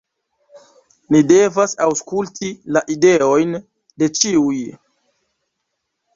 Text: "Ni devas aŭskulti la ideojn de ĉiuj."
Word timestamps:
"Ni 1.15 1.19
devas 1.31 1.75
aŭskulti 1.87 2.49
la 2.79 2.83
ideojn 2.95 3.55
de 3.59 4.09
ĉiuj." 4.23 4.59